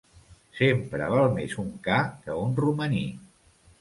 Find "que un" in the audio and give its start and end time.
2.25-2.57